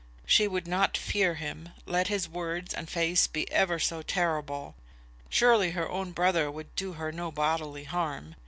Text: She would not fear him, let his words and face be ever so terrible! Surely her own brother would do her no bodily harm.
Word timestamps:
She 0.25 0.47
would 0.47 0.67
not 0.67 0.97
fear 0.97 1.35
him, 1.35 1.69
let 1.85 2.07
his 2.07 2.27
words 2.27 2.73
and 2.73 2.89
face 2.89 3.27
be 3.27 3.47
ever 3.51 3.77
so 3.77 4.01
terrible! 4.01 4.73
Surely 5.29 5.69
her 5.77 5.87
own 5.87 6.11
brother 6.11 6.49
would 6.49 6.73
do 6.75 6.93
her 6.93 7.11
no 7.11 7.31
bodily 7.31 7.83
harm. 7.83 8.33